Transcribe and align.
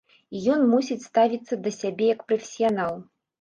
І 0.37 0.39
ён 0.53 0.63
мусіць 0.71 0.97
ставіцца 1.09 1.59
да 1.67 1.75
сябе 1.77 2.09
як 2.15 2.25
прафесіянал. 2.31 2.99